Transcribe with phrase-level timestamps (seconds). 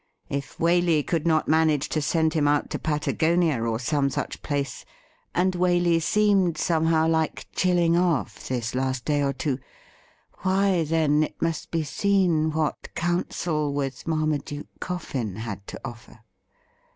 [0.29, 4.83] If Waley could not manage to send him out to Patagonia or some such place—
[5.35, 9.59] and Waley seemed, somehow, like chilling off this last day or two—
[10.41, 16.21] why, then, it must be seen what counsel with Marmaduke Coffin had to offer.